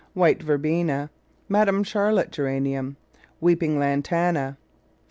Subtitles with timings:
[0.15, 1.11] White Verbena.
[1.47, 2.47] Madame Charlotte Ger.
[2.47, 2.65] (salmon).
[2.71, 2.95] (salmon).
[3.39, 4.57] Weeping Lantana.
[4.57, 4.57] Var.